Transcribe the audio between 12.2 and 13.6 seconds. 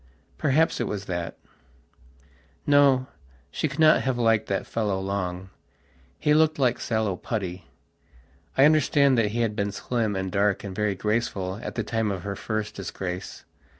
her first disgrace.